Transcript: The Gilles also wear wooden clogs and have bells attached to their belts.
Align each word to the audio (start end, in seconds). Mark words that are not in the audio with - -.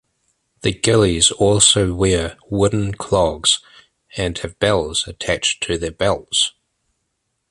The 0.61 0.71
Gilles 0.83 1.29
also 1.37 1.93
wear 1.93 2.35
wooden 2.49 2.95
clogs 2.95 3.59
and 4.17 4.35
have 4.39 4.57
bells 4.57 5.07
attached 5.07 5.61
to 5.65 5.77
their 5.77 5.91
belts. 5.91 6.53